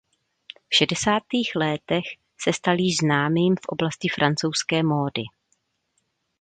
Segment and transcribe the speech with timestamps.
[0.69, 2.03] V šedesátých létech
[2.41, 5.23] se stal již známým v oblasti francouzské módy.